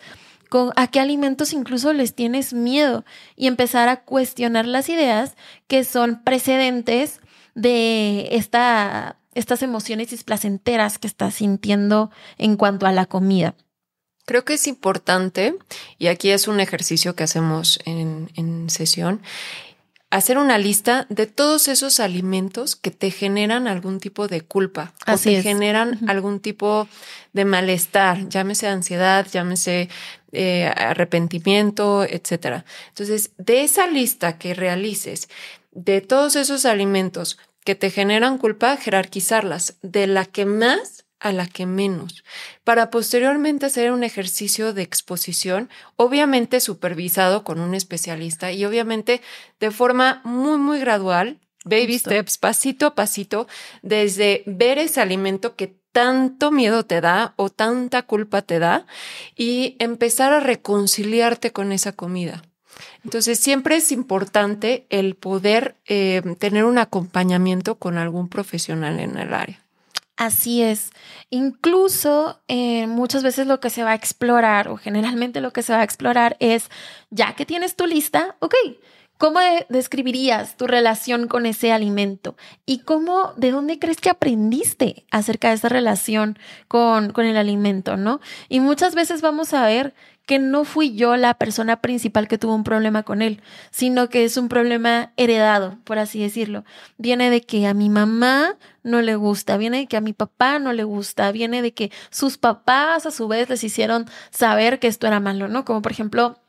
A 0.75 0.88
qué 0.88 1.00
alimentos 1.00 1.53
incluso 1.53 1.93
les 1.93 2.13
tienes 2.13 2.53
miedo 2.53 3.05
y 3.36 3.48
empezar 3.48 3.89
a 3.89 4.03
cuestionar 4.03 4.65
las 4.65 4.89
ideas 4.89 5.36
que 5.67 5.84
son 5.84 6.22
precedentes 6.24 7.22
de 7.55 8.29
esta, 8.31 9.17
estas 9.34 9.63
emociones 9.63 10.10
displacenteras 10.10 10.98
que 10.98 11.08
estás 11.08 11.36
sintiendo 11.36 12.12
en 12.38 12.58
cuanto 12.58 12.86
a 12.86 12.91
la 12.91 13.05
comida. 13.05 13.55
Creo 14.25 14.46
que 14.46 14.53
es 14.53 14.67
importante, 14.67 15.58
y 15.98 16.08
aquí 16.08 16.29
es 16.29 16.48
un 16.48 16.60
ejercicio 16.60 17.15
que 17.15 17.24
hacemos 17.24 17.79
en, 17.86 18.29
en 18.36 18.70
sesión, 18.70 19.22
hacer 20.12 20.38
una 20.38 20.58
lista 20.58 21.08
de 21.10 21.25
todos 21.25 21.68
esos 21.68 22.00
alimentos 22.00 22.75
que 22.75 22.91
te 22.91 23.10
generan 23.12 23.68
algún 23.68 24.00
tipo 24.00 24.27
de 24.27 24.41
culpa 24.41 24.94
o 25.08 25.18
te 25.18 25.41
generan 25.41 25.98
algún 26.08 26.41
tipo 26.41 26.88
de 27.34 27.46
malestar, 27.46 28.27
llámese 28.27 28.68
ansiedad, 28.68 29.25
llámese 29.32 29.89
eh, 30.34 30.65
arrepentimiento, 30.65 32.03
etcétera. 32.03 32.65
Entonces, 32.89 33.32
de 33.38 33.63
esa 33.63 33.88
lista 33.88 34.38
que 34.38 34.53
realices 34.53 35.30
de 35.72 36.01
todos 36.01 36.36
esos 36.36 36.65
alimentos 36.65 37.39
que 37.63 37.75
te 37.75 37.89
generan 37.89 38.38
culpa, 38.38 38.75
jerarquizarlas. 38.77 39.75
De 39.82 40.08
la 40.08 40.25
que 40.25 40.46
más 40.46 41.06
a 41.22 41.32
la 41.32 41.46
que 41.46 41.66
menos, 41.66 42.24
para 42.63 42.90
posteriormente 42.90 43.68
hacer 43.68 43.92
un 43.92 44.04
ejercicio 44.04 44.74
de 44.74 44.82
exposición, 44.82 45.70
obviamente 45.96 46.60
supervisado 46.60 47.44
con 47.44 47.60
un 47.60 47.75
especialista 47.75 48.51
y 48.51 48.66
obviamente 48.66 49.22
de 49.60 49.72
forma 49.72 50.22
muy, 50.24 50.58
muy 50.58 50.80
gradual, 50.80 51.40
baby 51.63 52.00
steps, 52.00 52.38
pasito 52.40 52.88
a 52.88 52.96
pasito, 52.96 53.48
desde 53.84 54.44
ver 54.48 54.80
ese 54.80 55.00
alimento 55.00 55.56
que 55.56 55.80
tanto 55.92 56.51
miedo 56.51 56.86
te 56.86 57.01
da 57.01 57.34
o 57.36 57.50
tanta 57.50 58.04
culpa 58.04 58.42
te 58.42 58.60
da 58.60 58.88
y 59.36 59.75
empezar 59.80 60.34
a 60.34 60.40
reconciliarte 60.40 61.51
con 61.51 61.72
esa 61.72 61.92
comida. 61.92 62.42
Entonces 63.04 63.40
siempre 63.40 63.75
es 63.75 63.92
importante 63.92 64.88
el 64.90 65.16
poder 65.16 65.75
eh, 65.86 66.22
tener 66.40 66.66
un 66.66 66.80
acompañamiento 66.80 67.75
con 67.75 67.98
algún 67.98 68.28
profesional 68.28 69.00
en 69.00 69.18
el 69.18 69.34
área. 69.34 69.62
Así 70.22 70.62
es. 70.62 70.92
Incluso 71.32 72.44
eh, 72.48 72.86
muchas 72.86 73.24
veces 73.24 73.48
lo 73.48 73.60
que 73.60 73.72
se 73.72 73.82
va 73.82 73.94
a 73.94 73.96
explorar 73.96 74.68
o 74.68 74.78
generalmente 74.78 75.42
lo 75.42 75.51
que 75.51 75.63
se 75.63 75.74
va 75.74 75.80
a 75.80 75.84
explorar 75.84 76.38
es, 76.40 76.70
ya 77.10 77.34
que 77.34 77.48
tienes 77.48 77.75
tu 77.75 77.88
lista, 77.88 78.36
ok, 78.38 78.54
¿cómo 79.18 79.40
describirías 79.70 80.58
tu 80.58 80.68
relación 80.68 81.28
con 81.28 81.48
ese 81.48 81.72
alimento? 81.72 82.36
¿Y 82.68 82.82
cómo, 82.84 83.34
de 83.36 83.50
dónde 83.50 83.80
crees 83.80 84.00
que 84.00 84.12
aprendiste 84.12 85.08
acerca 85.10 85.48
de 85.48 85.56
esa 85.56 85.70
relación 85.70 86.38
con, 86.68 87.13
con 87.13 87.25
el 87.25 87.36
alimento, 87.36 87.98
no? 87.98 88.22
Y 88.48 88.60
muchas 88.60 88.94
veces 88.94 89.22
vamos 89.24 89.56
a 89.56 89.66
ver 89.66 89.96
que 90.25 90.40
no 90.40 90.63
fui 90.63 90.96
yo 90.96 91.18
la 91.18 91.34
persona 91.34 91.82
principal 91.82 92.28
que 92.28 92.38
tuvo 92.38 92.56
un 92.56 92.63
problema 92.63 93.04
con 93.04 93.22
él, 93.22 93.42
sino 93.70 94.10
que 94.10 94.24
es 94.24 94.38
un 94.38 94.50
problema 94.50 95.12
heredado, 95.18 95.78
por 95.84 96.00
así 96.00 96.22
decirlo. 96.22 96.63
Viene 96.98 97.30
de 97.30 97.42
que 97.42 97.68
a 97.68 97.74
mi 97.74 97.90
mamá 97.90 98.58
no 98.84 99.01
le 99.01 99.16
gusta, 99.16 99.58
viene 99.58 99.80
de 99.80 99.88
que 99.88 99.98
a 99.98 100.01
mi 100.01 100.13
papá 100.13 100.60
no 100.60 100.74
le 100.74 100.84
gusta, 100.84 101.32
viene 101.32 101.62
de 101.62 101.74
que 101.74 101.92
sus 102.10 102.38
papás 102.38 103.06
a 103.06 103.12
su 103.12 103.28
vez 103.28 103.50
les 103.50 103.63
hicieron 103.63 104.06
saber 104.30 104.80
que 104.80 104.88
esto 104.88 105.08
era 105.08 105.20
malo, 105.20 105.48
¿no? 105.48 105.66
Como 105.66 105.82
por 105.82 105.92
ejemplo, 105.92 106.41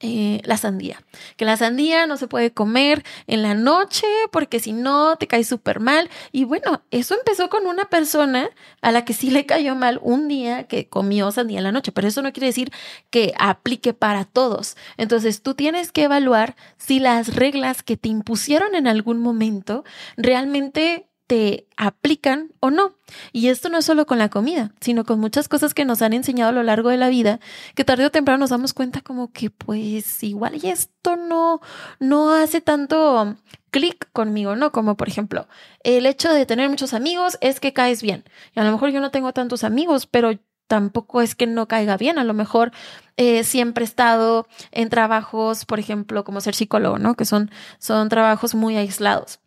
eh, 0.00 0.40
la 0.44 0.56
sandía. 0.56 1.02
Que 1.36 1.44
la 1.44 1.56
sandía 1.56 2.06
no 2.06 2.16
se 2.16 2.26
puede 2.26 2.52
comer 2.52 3.04
en 3.26 3.42
la 3.42 3.54
noche 3.54 4.06
porque 4.32 4.60
si 4.60 4.72
no 4.72 5.16
te 5.16 5.26
cae 5.26 5.44
súper 5.44 5.80
mal. 5.80 6.10
Y 6.32 6.44
bueno, 6.44 6.82
eso 6.90 7.14
empezó 7.14 7.48
con 7.48 7.66
una 7.66 7.84
persona 7.86 8.50
a 8.82 8.92
la 8.92 9.04
que 9.04 9.14
sí 9.14 9.30
le 9.30 9.46
cayó 9.46 9.74
mal 9.74 10.00
un 10.02 10.28
día 10.28 10.64
que 10.64 10.88
comió 10.88 11.30
sandía 11.30 11.58
en 11.58 11.64
la 11.64 11.72
noche, 11.72 11.92
pero 11.92 12.08
eso 12.08 12.22
no 12.22 12.32
quiere 12.32 12.48
decir 12.48 12.70
que 13.10 13.32
aplique 13.38 13.94
para 13.94 14.24
todos. 14.24 14.76
Entonces 14.96 15.42
tú 15.42 15.54
tienes 15.54 15.92
que 15.92 16.04
evaluar 16.04 16.56
si 16.76 16.98
las 16.98 17.34
reglas 17.34 17.82
que 17.82 17.96
te 17.96 18.08
impusieron 18.08 18.74
en 18.74 18.86
algún 18.86 19.20
momento 19.20 19.84
realmente 20.16 21.08
aplican 21.76 22.52
o 22.60 22.70
no. 22.70 22.94
Y 23.32 23.48
esto 23.48 23.68
no 23.68 23.78
es 23.78 23.84
solo 23.84 24.06
con 24.06 24.18
la 24.18 24.28
comida, 24.28 24.72
sino 24.80 25.04
con 25.04 25.20
muchas 25.20 25.48
cosas 25.48 25.74
que 25.74 25.84
nos 25.84 26.02
han 26.02 26.12
enseñado 26.12 26.50
a 26.50 26.52
lo 26.52 26.62
largo 26.62 26.90
de 26.90 26.96
la 26.96 27.08
vida, 27.08 27.40
que 27.74 27.84
tarde 27.84 28.06
o 28.06 28.10
temprano 28.10 28.38
nos 28.38 28.50
damos 28.50 28.74
cuenta 28.74 29.00
como 29.00 29.32
que 29.32 29.50
pues 29.50 30.22
igual 30.22 30.58
y 30.62 30.68
esto 30.68 31.16
no, 31.16 31.60
no 32.00 32.32
hace 32.32 32.60
tanto 32.60 33.36
clic 33.70 34.08
conmigo, 34.12 34.56
¿no? 34.56 34.72
Como 34.72 34.96
por 34.96 35.08
ejemplo, 35.08 35.48
el 35.82 36.06
hecho 36.06 36.32
de 36.32 36.46
tener 36.46 36.68
muchos 36.68 36.94
amigos 36.94 37.38
es 37.40 37.60
que 37.60 37.72
caes 37.72 38.02
bien. 38.02 38.24
Y 38.54 38.60
a 38.60 38.64
lo 38.64 38.72
mejor 38.72 38.90
yo 38.90 39.00
no 39.00 39.10
tengo 39.10 39.32
tantos 39.32 39.64
amigos, 39.64 40.06
pero 40.06 40.32
tampoco 40.66 41.20
es 41.20 41.34
que 41.34 41.46
no 41.46 41.68
caiga 41.68 41.96
bien. 41.96 42.18
A 42.18 42.24
lo 42.24 42.34
mejor 42.34 42.72
eh, 43.16 43.44
siempre 43.44 43.84
he 43.84 43.86
estado 43.86 44.46
en 44.70 44.88
trabajos, 44.90 45.64
por 45.64 45.78
ejemplo, 45.78 46.24
como 46.24 46.40
ser 46.40 46.54
psicólogo, 46.54 46.98
¿no? 46.98 47.14
Que 47.14 47.24
son, 47.24 47.50
son 47.78 48.08
trabajos 48.08 48.54
muy 48.54 48.76
aislados. 48.76 49.40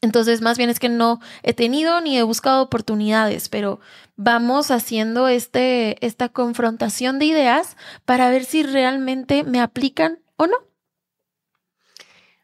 Entonces, 0.00 0.40
más 0.40 0.58
bien 0.58 0.70
es 0.70 0.80
que 0.80 0.88
no 0.88 1.20
he 1.42 1.54
tenido 1.54 2.00
ni 2.00 2.18
he 2.18 2.22
buscado 2.22 2.62
oportunidades, 2.62 3.48
pero 3.48 3.80
vamos 4.16 4.70
haciendo 4.70 5.28
este, 5.28 6.04
esta 6.04 6.28
confrontación 6.28 7.18
de 7.18 7.26
ideas 7.26 7.76
para 8.04 8.30
ver 8.30 8.44
si 8.44 8.62
realmente 8.62 9.44
me 9.44 9.60
aplican 9.60 10.20
o 10.36 10.46
no. 10.46 10.56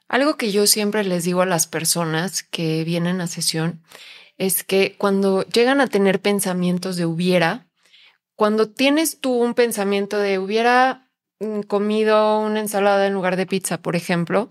Algo 0.08 0.36
que 0.36 0.50
yo 0.50 0.66
siempre 0.66 1.04
les 1.04 1.24
digo 1.24 1.42
a 1.42 1.46
las 1.46 1.66
personas 1.66 2.42
que 2.42 2.82
vienen 2.84 3.20
a 3.20 3.28
sesión 3.28 3.82
es 4.38 4.64
que 4.64 4.96
cuando 4.98 5.44
llegan 5.44 5.80
a 5.80 5.86
tener 5.86 6.20
pensamientos 6.20 6.96
de 6.96 7.06
hubiera, 7.06 7.68
cuando 8.34 8.70
tienes 8.70 9.20
tú 9.20 9.34
un 9.34 9.54
pensamiento 9.54 10.18
de 10.18 10.38
hubiera 10.38 11.10
mm, 11.40 11.60
comido 11.60 12.40
una 12.40 12.58
ensalada 12.58 13.06
en 13.06 13.12
lugar 13.12 13.36
de 13.36 13.46
pizza, 13.46 13.82
por 13.82 13.96
ejemplo, 13.96 14.48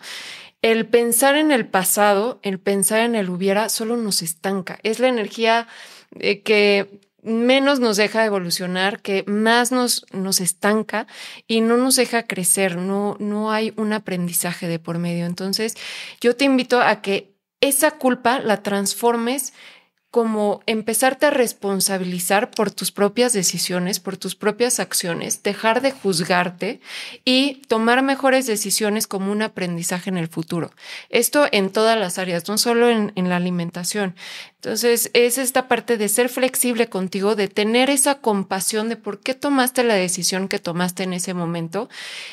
el 0.61 0.87
pensar 0.87 1.35
en 1.35 1.51
el 1.51 1.67
pasado, 1.67 2.39
el 2.43 2.59
pensar 2.59 3.01
en 3.01 3.15
el 3.15 3.29
hubiera, 3.29 3.69
solo 3.69 3.97
nos 3.97 4.21
estanca. 4.21 4.79
Es 4.83 4.99
la 4.99 5.07
energía 5.07 5.67
eh, 6.19 6.41
que 6.41 6.99
menos 7.21 7.79
nos 7.79 7.97
deja 7.97 8.25
evolucionar, 8.25 9.01
que 9.01 9.23
más 9.27 9.71
nos, 9.71 10.05
nos 10.11 10.41
estanca 10.41 11.07
y 11.47 11.61
no 11.61 11.77
nos 11.77 11.95
deja 11.95 12.23
crecer, 12.23 12.77
no, 12.77 13.17
no 13.19 13.51
hay 13.51 13.73
un 13.77 13.93
aprendizaje 13.93 14.67
de 14.67 14.79
por 14.79 14.97
medio. 14.99 15.25
Entonces, 15.25 15.75
yo 16.21 16.35
te 16.35 16.45
invito 16.45 16.81
a 16.81 17.01
que 17.01 17.33
esa 17.61 17.91
culpa 17.91 18.39
la 18.39 18.63
transformes 18.63 19.53
como 20.11 20.61
empezarte 20.65 21.27
a 21.27 21.29
responsabilizar 21.29 22.49
por 22.49 22.71
tus 22.71 22.91
propias 22.91 23.31
decisiones, 23.31 23.99
por 23.99 24.17
tus 24.17 24.35
propias 24.35 24.79
acciones, 24.79 25.43
dejar 25.43 25.81
de 25.81 25.91
juzgarte 25.91 26.79
y 27.25 27.61
tomar 27.67 28.01
mejores 28.01 28.47
decisiones 28.47 29.05
como 29.05 29.31
un 29.31 29.43
aprendizaje 29.43 30.09
en 30.09 30.17
el 30.17 30.27
futuro. 30.27 30.71
Esto 31.09 31.45
en 31.51 31.69
todas 31.69 31.97
las 31.97 32.17
áreas, 32.17 32.47
no 32.47 32.57
solo 32.57 32.89
en, 32.89 33.13
la 33.29 33.35
alimentación. 33.35 34.15
Entonces, 34.55 35.11
es 35.13 35.37
esta 35.37 35.67
parte 35.67 35.97
de 35.97 36.09
ser 36.09 36.29
flexible 36.29 36.89
contigo, 36.89 37.35
de 37.35 37.47
tener 37.47 37.91
esa 37.91 38.19
compasión 38.19 38.89
de 38.89 38.95
por 38.95 39.19
qué 39.19 39.35
tomaste 39.35 39.83
la 39.83 39.93
decisión 39.93 40.47
que 40.47 40.57
tomaste 40.57 41.03
en 41.03 41.13
ese 41.13 41.35
momento. 41.35 41.87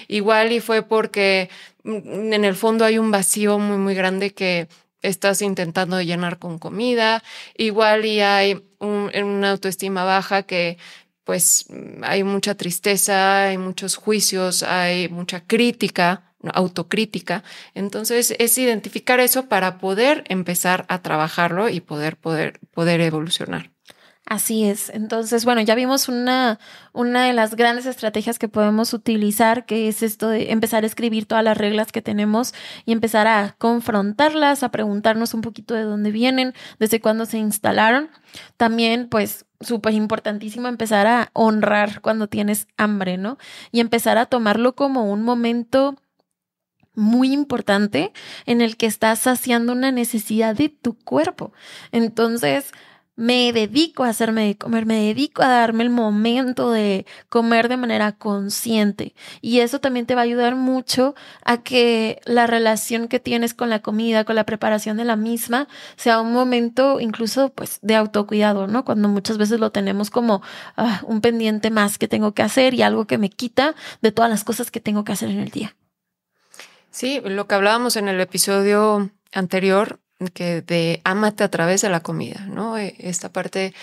Una 0.08 0.44
y 0.46 0.60
fue 0.60 0.82
porque 0.82 1.50
mm, 1.84 2.32
en 2.32 2.44
el 2.44 2.54
fondo 2.54 2.86
hay 2.86 2.98
un 2.98 3.10
vacío 3.10 3.58
muy, 3.58 3.76
muy 3.76 3.94
grande 3.94 4.32
que 4.32 4.68
estás 5.02 5.42
intentando 5.42 6.00
llenar 6.02 6.38
con 6.38 6.58
comida, 6.58 7.22
igual 7.56 8.04
y 8.04 8.20
hay 8.20 8.64
una 8.80 9.50
autoestima 9.50 10.04
baja 10.04 10.42
que 10.44 10.78
pues 11.24 11.66
hay 12.02 12.22
mucha 12.22 12.54
tristeza, 12.54 13.46
hay 13.46 13.58
muchos 13.58 13.96
juicios, 13.96 14.62
hay 14.62 15.08
mucha 15.08 15.44
crítica, 15.44 16.34
autocrítica. 16.54 17.42
Entonces 17.74 18.34
es 18.38 18.58
identificar 18.58 19.20
eso 19.20 19.48
para 19.48 19.78
poder 19.78 20.24
empezar 20.28 20.86
a 20.88 21.02
trabajarlo 21.02 21.68
y 21.68 21.80
poder, 21.80 22.16
poder, 22.16 22.60
poder 22.72 23.00
evolucionar. 23.00 23.75
Así 24.28 24.64
es. 24.64 24.90
Entonces, 24.90 25.44
bueno, 25.44 25.60
ya 25.60 25.76
vimos 25.76 26.08
una, 26.08 26.58
una 26.92 27.26
de 27.26 27.32
las 27.32 27.54
grandes 27.54 27.86
estrategias 27.86 28.40
que 28.40 28.48
podemos 28.48 28.92
utilizar, 28.92 29.66
que 29.66 29.86
es 29.86 30.02
esto 30.02 30.28
de 30.28 30.50
empezar 30.50 30.82
a 30.82 30.88
escribir 30.88 31.26
todas 31.26 31.44
las 31.44 31.56
reglas 31.56 31.92
que 31.92 32.02
tenemos 32.02 32.52
y 32.84 32.90
empezar 32.90 33.28
a 33.28 33.54
confrontarlas, 33.58 34.64
a 34.64 34.72
preguntarnos 34.72 35.32
un 35.32 35.42
poquito 35.42 35.74
de 35.74 35.82
dónde 35.82 36.10
vienen, 36.10 36.54
desde 36.80 37.00
cuándo 37.00 37.24
se 37.24 37.38
instalaron. 37.38 38.10
También, 38.56 39.08
pues, 39.08 39.46
súper 39.60 39.94
importantísimo 39.94 40.66
empezar 40.66 41.06
a 41.06 41.30
honrar 41.32 42.00
cuando 42.00 42.26
tienes 42.26 42.66
hambre, 42.76 43.18
¿no? 43.18 43.38
Y 43.70 43.78
empezar 43.78 44.18
a 44.18 44.26
tomarlo 44.26 44.74
como 44.74 45.08
un 45.08 45.22
momento 45.22 45.94
muy 46.96 47.32
importante 47.32 48.12
en 48.44 48.60
el 48.60 48.76
que 48.76 48.86
estás 48.86 49.20
saciando 49.20 49.72
una 49.72 49.92
necesidad 49.92 50.56
de 50.56 50.68
tu 50.68 50.98
cuerpo. 50.98 51.52
Entonces, 51.92 52.72
me 53.16 53.52
dedico 53.52 54.04
a 54.04 54.10
hacerme 54.10 54.46
de 54.46 54.56
comer, 54.56 54.84
me 54.84 55.00
dedico 55.00 55.42
a 55.42 55.48
darme 55.48 55.82
el 55.82 55.90
momento 55.90 56.70
de 56.70 57.06
comer 57.28 57.68
de 57.68 57.78
manera 57.78 58.12
consciente. 58.12 59.14
Y 59.40 59.60
eso 59.60 59.80
también 59.80 60.06
te 60.06 60.14
va 60.14 60.20
a 60.20 60.24
ayudar 60.24 60.54
mucho 60.54 61.14
a 61.44 61.62
que 61.62 62.20
la 62.26 62.46
relación 62.46 63.08
que 63.08 63.18
tienes 63.18 63.54
con 63.54 63.70
la 63.70 63.80
comida, 63.80 64.24
con 64.24 64.36
la 64.36 64.44
preparación 64.44 64.98
de 64.98 65.04
la 65.04 65.16
misma, 65.16 65.66
sea 65.96 66.20
un 66.20 66.32
momento 66.32 67.00
incluso 67.00 67.48
pues 67.48 67.78
de 67.82 67.96
autocuidado, 67.96 68.66
¿no? 68.66 68.84
Cuando 68.84 69.08
muchas 69.08 69.38
veces 69.38 69.58
lo 69.60 69.72
tenemos 69.72 70.10
como 70.10 70.42
ah, 70.76 71.00
un 71.04 71.22
pendiente 71.22 71.70
más 71.70 71.96
que 71.98 72.08
tengo 72.08 72.32
que 72.32 72.42
hacer 72.42 72.74
y 72.74 72.82
algo 72.82 73.06
que 73.06 73.18
me 73.18 73.30
quita 73.30 73.74
de 74.02 74.12
todas 74.12 74.30
las 74.30 74.44
cosas 74.44 74.70
que 74.70 74.80
tengo 74.80 75.04
que 75.04 75.12
hacer 75.12 75.30
en 75.30 75.40
el 75.40 75.50
día. 75.50 75.74
Sí, 76.90 77.20
lo 77.24 77.46
que 77.46 77.54
hablábamos 77.54 77.96
en 77.96 78.08
el 78.08 78.20
episodio 78.20 79.10
anterior 79.32 80.00
que 80.34 80.62
de 80.62 81.00
ámate 81.04 81.44
a 81.44 81.50
través 81.50 81.82
de 81.82 81.90
la 81.90 82.00
comida, 82.00 82.46
¿no? 82.46 82.78
E, 82.78 82.94
esta 82.98 83.32
parte 83.32 83.74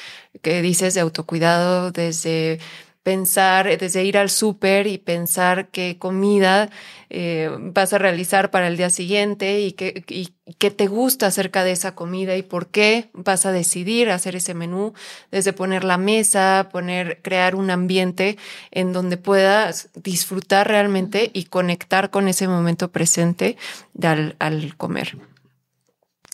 que 0.42 0.62
dices 0.62 0.94
de 0.94 1.02
autocuidado, 1.02 1.92
desde 1.92 2.60
pensar, 3.04 3.78
desde 3.78 4.04
ir 4.06 4.18
al 4.18 4.30
súper 4.30 4.88
y 4.88 4.98
pensar 4.98 5.68
qué 5.70 5.98
comida 6.00 6.70
eh, 7.10 7.50
vas 7.60 7.94
a 7.94 7.98
realizar 7.98 8.50
para 8.50 8.68
el 8.68 8.78
día 8.78 8.90
siguiente 8.90 9.60
y 9.60 9.74
qué, 9.74 10.04
y 10.08 10.34
qué 10.58 10.72
te 10.72 10.88
gusta 10.88 11.28
acerca 11.28 11.64
de 11.66 11.72
esa 11.72 11.96
comida 11.96 12.36
y 12.38 12.44
por 12.44 12.68
qué 12.68 13.10
vas 13.14 13.46
a 13.46 13.52
decidir 13.52 14.10
hacer 14.10 14.36
ese 14.38 14.54
menú, 14.54 14.94
desde 15.32 15.54
poner 15.54 15.84
la 15.84 15.98
mesa, 15.98 16.70
poner, 16.72 17.22
crear 17.22 17.56
un 17.56 17.70
ambiente 17.70 18.38
en 18.72 18.94
donde 18.94 19.18
puedas 19.18 19.90
disfrutar 19.96 20.70
realmente 20.70 21.30
y 21.34 21.46
conectar 21.46 22.10
con 22.10 22.30
ese 22.30 22.48
momento 22.48 22.90
presente 22.90 23.58
al, 24.02 24.38
al 24.40 24.78
comer. 24.78 25.18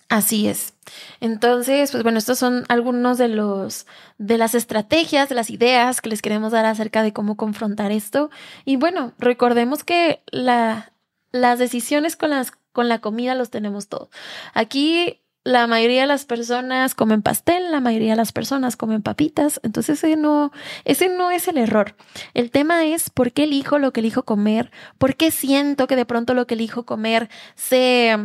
Así 0.09 0.47
es. 0.47 0.73
Entonces, 1.19 1.91
pues 1.91 2.01
bueno, 2.01 2.17
estos 2.17 2.39
son 2.39 2.65
algunos 2.67 3.19
de 3.19 3.27
los 3.27 3.85
de 4.17 4.39
las 4.39 4.55
estrategias, 4.55 5.29
de 5.29 5.35
las 5.35 5.51
ideas 5.51 6.01
que 6.01 6.09
les 6.09 6.23
queremos 6.23 6.51
dar 6.51 6.65
acerca 6.65 7.03
de 7.03 7.13
cómo 7.13 7.37
confrontar 7.37 7.91
esto. 7.91 8.31
Y 8.65 8.75
bueno, 8.75 9.13
recordemos 9.19 9.83
que 9.83 10.23
la, 10.31 10.93
las 11.31 11.59
decisiones 11.59 12.15
con 12.15 12.31
las 12.31 12.51
con 12.71 12.89
la 12.89 12.99
comida 12.99 13.35
los 13.35 13.51
tenemos 13.51 13.87
todos. 13.87 14.09
Aquí 14.55 15.21
la 15.43 15.67
mayoría 15.67 16.01
de 16.01 16.07
las 16.07 16.25
personas 16.25 16.95
comen 16.95 17.21
pastel, 17.21 17.71
la 17.71 17.79
mayoría 17.79 18.11
de 18.11 18.17
las 18.17 18.31
personas 18.31 18.75
comen 18.77 19.03
papitas, 19.03 19.59
entonces 19.63 20.03
ese 20.03 20.15
no, 20.15 20.51
ese 20.85 21.09
no 21.09 21.29
es 21.31 21.47
el 21.47 21.57
error. 21.57 21.95
El 22.33 22.49
tema 22.51 22.85
es 22.85 23.09
por 23.11 23.31
qué 23.31 23.43
elijo 23.43 23.77
lo 23.79 23.93
que 23.93 23.99
elijo 24.01 24.23
comer, 24.23 24.71
por 24.97 25.15
qué 25.15 25.29
siento 25.31 25.87
que 25.87 25.95
de 25.95 26.05
pronto 26.05 26.33
lo 26.33 26.47
que 26.47 26.55
elijo 26.55 26.85
comer 26.85 27.29
se 27.55 28.17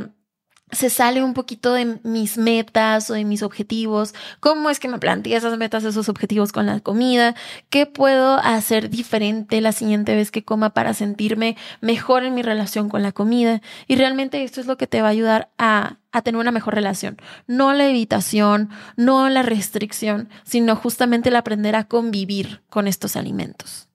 se 0.74 0.90
sale 0.90 1.22
un 1.22 1.34
poquito 1.34 1.72
de 1.72 1.98
mis 2.02 2.38
metas 2.38 3.10
o 3.10 3.14
de 3.14 3.24
mis 3.24 3.42
objetivos, 3.42 4.14
cómo 4.40 4.70
es 4.70 4.80
que 4.80 4.88
me 4.88 4.98
planteé 4.98 5.36
esas 5.36 5.56
metas, 5.56 5.84
esos 5.84 6.08
objetivos 6.08 6.52
con 6.52 6.66
la 6.66 6.80
comida, 6.80 7.34
qué 7.70 7.86
puedo 7.86 8.38
hacer 8.38 8.90
diferente 8.90 9.60
la 9.60 9.72
siguiente 9.72 10.14
vez 10.14 10.30
que 10.30 10.44
coma 10.44 10.70
para 10.70 10.94
sentirme 10.94 11.56
mejor 11.80 12.24
en 12.24 12.34
mi 12.34 12.42
relación 12.42 12.88
con 12.88 13.02
la 13.02 13.12
comida. 13.12 13.60
Y 13.86 13.96
realmente 13.96 14.42
esto 14.42 14.60
es 14.60 14.66
lo 14.66 14.76
que 14.76 14.86
te 14.86 15.02
va 15.02 15.08
a 15.08 15.12
ayudar 15.12 15.50
a, 15.58 15.98
a 16.12 16.22
tener 16.22 16.40
una 16.40 16.52
mejor 16.52 16.74
relación. 16.74 17.16
No 17.46 17.72
la 17.72 17.86
evitación, 17.86 18.70
no 18.96 19.28
la 19.28 19.42
restricción, 19.42 20.28
sino 20.44 20.76
justamente 20.76 21.28
el 21.28 21.36
aprender 21.36 21.76
a 21.76 21.84
convivir 21.84 22.62
con 22.68 22.88
estos 22.88 23.16
alimentos. 23.16 23.88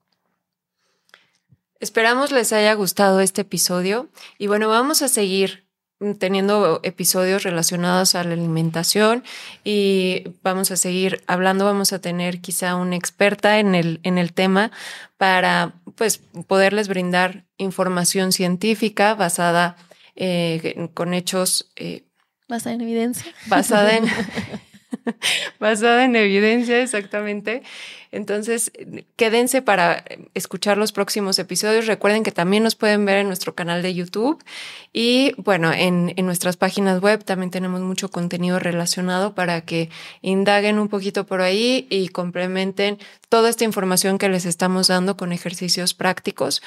Esperamos 1.80 2.32
les 2.32 2.52
haya 2.52 2.74
gustado 2.74 3.22
este 3.22 3.42
episodio 3.42 4.10
y 4.38 4.48
bueno, 4.48 4.68
vamos 4.68 5.02
a 5.02 5.08
seguir 5.08 5.69
teniendo 6.18 6.80
episodios 6.84 7.44
relacionados 7.44 8.16
a 8.16 8.24
la 8.24 8.34
alimentación 8.34 9.24
y 9.64 10.24
vamos 10.44 10.72
a 10.72 10.78
seguir 10.78 11.22
hablando, 11.28 11.66
vamos 11.66 11.92
a 11.92 12.00
tener 12.00 12.40
quizá 12.40 12.76
una 12.76 12.96
experta 12.96 13.60
en 13.60 13.76
el, 13.76 14.00
en 14.04 14.18
el 14.18 14.32
tema 14.34 14.72
para 15.18 15.74
pues 15.96 16.22
poderles 16.48 16.88
brindar 16.88 17.44
información 17.58 18.32
científica 18.32 19.14
basada 19.14 19.76
eh, 20.16 20.90
con 20.94 21.14
hechos. 21.14 21.72
Eh, 21.76 22.04
basada 22.48 22.76
en 22.76 22.82
evidencia. 22.82 23.34
Basada 23.48 23.98
en, 23.98 24.06
basada 25.60 26.06
en 26.06 26.16
evidencia, 26.16 26.82
exactamente. 26.82 27.64
Entonces, 28.12 28.72
quédense 29.16 29.62
para 29.62 30.04
escuchar 30.34 30.78
los 30.78 30.92
próximos 30.92 31.38
episodios. 31.38 31.86
Recuerden 31.86 32.24
que 32.24 32.32
también 32.32 32.64
nos 32.64 32.76
pueden 32.76 33.06
ver 33.06 33.18
en 33.18 33.28
nuestro 33.28 33.54
canal 33.54 33.84
de 33.84 33.94
YouTube 33.94 34.44
y 34.92 35.34
bueno, 35.38 35.72
en, 35.72 36.14
nuestras 36.26 36.58
páginas 36.58 37.02
web 37.02 37.24
también 37.24 37.52
tenemos 37.52 37.82
mucho 37.82 38.10
contenido 38.10 38.60
relacionado 38.60 39.36
para 39.36 39.62
que 39.62 39.90
indaguen 40.22 40.80
un 40.80 40.88
poquito 40.88 41.26
por 41.26 41.42
ahí 41.42 41.88
y 41.90 42.10
complementen 42.10 42.98
toda 43.30 43.50
esta 43.50 43.64
información 43.64 44.18
que 44.18 44.30
les 44.30 44.46
estamos 44.46 44.88
dando 44.88 45.16
con 45.16 45.32
ejercicios 45.32 45.94
prácticos 45.94 46.64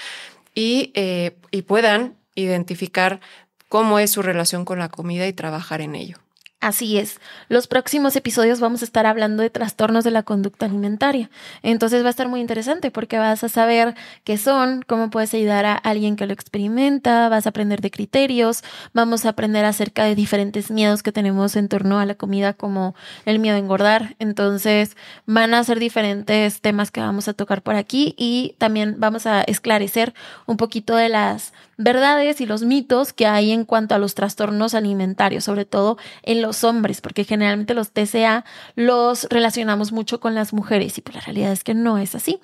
y, 0.54 0.92
eh, 0.94 1.36
y 1.50 1.62
puedan 1.62 2.14
identificar 2.34 3.20
cómo 3.68 3.98
es 3.98 4.10
su 4.12 4.22
relación 4.22 4.64
con 4.64 4.78
la 4.78 4.90
comida 4.90 5.26
y 5.26 5.32
trabajar 5.32 5.80
en 5.80 5.96
ello. 5.96 6.18
Así 6.62 6.96
es. 6.96 7.18
Los 7.48 7.66
próximos 7.66 8.14
episodios 8.14 8.60
vamos 8.60 8.82
a 8.82 8.84
estar 8.84 9.04
hablando 9.04 9.42
de 9.42 9.50
trastornos 9.50 10.04
de 10.04 10.12
la 10.12 10.22
conducta 10.22 10.66
alimentaria. 10.66 11.28
Entonces 11.64 12.04
va 12.04 12.06
a 12.06 12.10
estar 12.10 12.28
muy 12.28 12.40
interesante 12.40 12.92
porque 12.92 13.18
vas 13.18 13.42
a 13.42 13.48
saber 13.48 13.96
qué 14.22 14.38
son, 14.38 14.82
cómo 14.86 15.10
puedes 15.10 15.34
ayudar 15.34 15.66
a 15.66 15.74
alguien 15.74 16.14
que 16.14 16.24
lo 16.24 16.32
experimenta, 16.32 17.28
vas 17.28 17.46
a 17.46 17.48
aprender 17.48 17.80
de 17.80 17.90
criterios, 17.90 18.62
vamos 18.94 19.26
a 19.26 19.30
aprender 19.30 19.64
acerca 19.64 20.04
de 20.04 20.14
diferentes 20.14 20.70
miedos 20.70 21.02
que 21.02 21.10
tenemos 21.10 21.56
en 21.56 21.66
torno 21.66 21.98
a 21.98 22.06
la 22.06 22.14
comida 22.14 22.52
como 22.52 22.94
el 23.24 23.40
miedo 23.40 23.56
a 23.56 23.58
engordar. 23.58 24.14
Entonces 24.20 24.96
van 25.26 25.54
a 25.54 25.64
ser 25.64 25.80
diferentes 25.80 26.60
temas 26.60 26.92
que 26.92 27.00
vamos 27.00 27.26
a 27.26 27.32
tocar 27.32 27.62
por 27.62 27.74
aquí 27.74 28.14
y 28.16 28.54
también 28.58 28.94
vamos 28.98 29.26
a 29.26 29.42
esclarecer 29.42 30.14
un 30.46 30.58
poquito 30.58 30.94
de 30.94 31.08
las 31.08 31.52
verdades 31.82 32.40
y 32.40 32.46
los 32.46 32.62
mitos 32.62 33.12
que 33.12 33.26
hay 33.26 33.52
en 33.52 33.64
cuanto 33.64 33.94
a 33.94 33.98
los 33.98 34.14
trastornos 34.14 34.74
alimentarios, 34.74 35.44
sobre 35.44 35.64
todo 35.64 35.98
en 36.22 36.42
los 36.42 36.64
hombres, 36.64 37.00
porque 37.00 37.24
generalmente 37.24 37.74
los 37.74 37.90
TCA 37.90 38.44
los 38.74 39.26
relacionamos 39.30 39.92
mucho 39.92 40.20
con 40.20 40.34
las 40.34 40.52
mujeres 40.52 40.98
y 40.98 41.00
pues 41.00 41.14
la 41.14 41.20
realidad 41.22 41.52
es 41.52 41.64
que 41.64 41.74
no 41.74 41.98
es 41.98 42.14
así. 42.14 42.40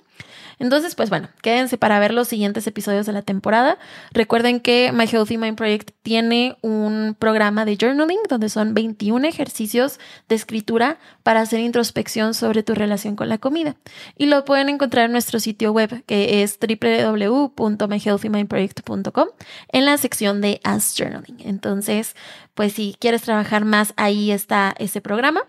Entonces, 0.58 0.94
pues 0.94 1.10
bueno, 1.10 1.28
quédense 1.42 1.76
para 1.78 1.98
ver 2.00 2.12
los 2.12 2.28
siguientes 2.28 2.66
episodios 2.66 3.06
de 3.06 3.12
la 3.12 3.22
temporada. 3.22 3.78
Recuerden 4.12 4.60
que 4.60 4.92
My 4.92 5.06
Healthy 5.06 5.38
Mind 5.38 5.56
Project 5.56 5.92
tiene 6.02 6.58
un 6.62 7.16
programa 7.18 7.64
de 7.64 7.76
journaling 7.76 8.18
donde 8.28 8.48
son 8.48 8.74
21 8.74 9.26
ejercicios 9.26 9.98
de 10.28 10.34
escritura 10.34 10.98
para 11.22 11.40
hacer 11.40 11.60
introspección 11.60 12.34
sobre 12.34 12.62
tu 12.62 12.74
relación 12.74 13.16
con 13.16 13.28
la 13.28 13.38
comida. 13.38 13.76
Y 14.16 14.26
lo 14.26 14.44
pueden 14.44 14.68
encontrar 14.68 15.06
en 15.06 15.12
nuestro 15.12 15.40
sitio 15.40 15.72
web 15.72 16.04
que 16.06 16.42
es 16.42 16.58
www.myhealthymindproject.com 16.60 19.28
en 19.72 19.84
la 19.84 19.96
sección 19.96 20.40
de 20.40 20.60
Ask 20.64 20.98
Journaling. 20.98 21.38
Entonces, 21.44 22.16
pues 22.54 22.72
si 22.72 22.96
quieres 22.98 23.22
trabajar 23.22 23.64
más, 23.64 23.94
ahí 23.96 24.32
está 24.32 24.74
ese 24.78 25.00
programa. 25.00 25.44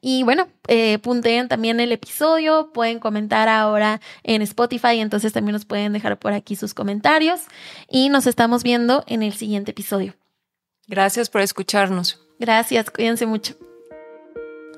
Y 0.00 0.22
bueno, 0.22 0.48
eh, 0.68 0.98
punteen 0.98 1.48
también 1.48 1.80
el 1.80 1.92
episodio, 1.92 2.70
pueden 2.72 2.98
comentar 2.98 3.48
ahora 3.48 4.00
en 4.22 4.42
Spotify, 4.42 5.00
entonces 5.00 5.32
también 5.32 5.54
nos 5.54 5.64
pueden 5.64 5.92
dejar 5.92 6.18
por 6.18 6.32
aquí 6.32 6.56
sus 6.56 6.74
comentarios 6.74 7.40
y 7.88 8.08
nos 8.08 8.26
estamos 8.26 8.62
viendo 8.62 9.04
en 9.06 9.22
el 9.22 9.34
siguiente 9.34 9.72
episodio. 9.72 10.14
Gracias 10.86 11.30
por 11.30 11.40
escucharnos. 11.40 12.20
Gracias, 12.38 12.90
cuídense 12.90 13.26
mucho. 13.26 13.54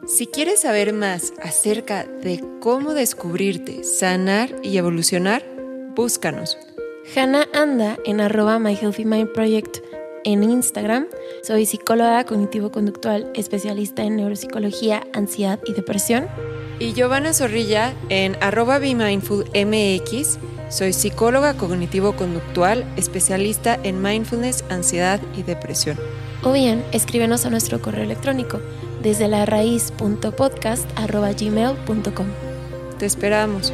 Si 0.06 0.26
quieres 0.26 0.60
saber 0.62 0.92
más 0.92 1.32
acerca 1.42 2.04
de 2.04 2.42
cómo 2.60 2.94
descubrirte, 2.94 3.84
sanar 3.84 4.54
y 4.62 4.78
evolucionar, 4.78 5.44
búscanos. 5.94 6.56
Hannah 7.14 7.48
anda 7.52 7.98
en 8.04 8.20
arroba 8.20 8.58
My 8.58 8.74
Healthy 8.74 9.04
Mind 9.04 9.32
Project 9.32 9.78
en 10.24 10.42
Instagram. 10.42 11.06
Soy 11.42 11.66
psicóloga 11.66 12.24
cognitivo-conductual, 12.24 13.30
especialista 13.34 14.02
en 14.02 14.16
neuropsicología, 14.16 15.06
ansiedad 15.12 15.58
y 15.66 15.72
depresión. 15.72 16.26
Y 16.78 16.92
Giovanna 16.92 17.32
Zorrilla 17.32 17.94
en 18.08 18.36
arroba 18.40 18.78
MX. 18.78 20.38
Soy 20.70 20.92
psicóloga 20.92 21.54
cognitivo-conductual, 21.54 22.84
especialista 22.96 23.78
en 23.82 24.02
mindfulness, 24.02 24.64
ansiedad 24.68 25.20
y 25.36 25.42
depresión. 25.42 25.98
O 26.42 26.52
bien, 26.52 26.84
escríbenos 26.92 27.46
a 27.46 27.50
nuestro 27.50 27.80
correo 27.80 28.04
electrónico 28.04 28.60
desde 29.02 29.28
la 29.28 29.46
raíz.podcast.gmail.com. 29.46 32.26
Te 32.98 33.06
esperamos. 33.06 33.72